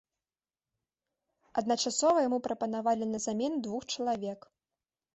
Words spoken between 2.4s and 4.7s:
прапанавалі на замену двух чалавек.